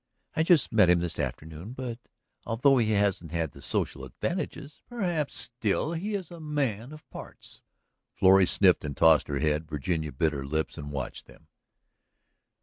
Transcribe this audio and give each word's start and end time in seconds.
I 0.35 0.41
just 0.41 0.71
met 0.71 0.89
him 0.89 0.97
this 0.97 1.19
afternoon. 1.19 1.73
But, 1.73 1.99
although 2.43 2.79
he 2.79 2.93
hasn't 2.93 3.31
had 3.31 3.51
the 3.51 3.61
social 3.61 4.03
advantages, 4.03 4.81
perhaps, 4.89 5.35
still 5.37 5.93
he 5.93 6.15
is 6.15 6.31
a 6.31 6.39
man 6.39 6.91
of 6.91 7.07
parts." 7.11 7.61
Florrie 8.15 8.47
sniffed 8.47 8.83
and 8.83 8.97
tossed 8.97 9.27
her 9.27 9.37
head. 9.37 9.69
Virginia 9.69 10.11
bit 10.11 10.33
her 10.33 10.43
lips 10.43 10.75
and 10.75 10.89
watched 10.91 11.27
them. 11.27 11.49